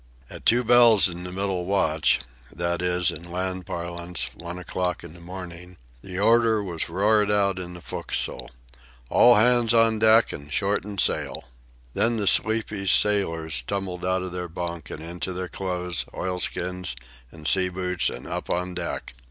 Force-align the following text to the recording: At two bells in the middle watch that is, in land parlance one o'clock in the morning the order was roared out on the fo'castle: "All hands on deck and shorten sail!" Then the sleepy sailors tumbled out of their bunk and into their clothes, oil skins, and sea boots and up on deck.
At 0.31 0.47
two 0.47 0.63
bells 0.63 1.07
in 1.07 1.25
the 1.25 1.31
middle 1.31 1.63
watch 1.65 2.21
that 2.51 2.81
is, 2.81 3.11
in 3.11 3.21
land 3.29 3.67
parlance 3.67 4.31
one 4.33 4.57
o'clock 4.57 5.03
in 5.03 5.13
the 5.13 5.19
morning 5.19 5.77
the 6.01 6.17
order 6.17 6.63
was 6.63 6.89
roared 6.89 7.29
out 7.29 7.59
on 7.59 7.75
the 7.75 7.81
fo'castle: 7.83 8.49
"All 9.11 9.35
hands 9.35 9.75
on 9.75 9.99
deck 9.99 10.33
and 10.33 10.51
shorten 10.51 10.97
sail!" 10.97 11.43
Then 11.93 12.17
the 12.17 12.25
sleepy 12.25 12.87
sailors 12.87 13.61
tumbled 13.67 14.03
out 14.03 14.23
of 14.23 14.31
their 14.31 14.49
bunk 14.49 14.89
and 14.89 15.01
into 15.03 15.33
their 15.33 15.47
clothes, 15.47 16.03
oil 16.15 16.39
skins, 16.39 16.95
and 17.31 17.47
sea 17.47 17.69
boots 17.69 18.09
and 18.09 18.25
up 18.25 18.49
on 18.49 18.73
deck. 18.73 19.13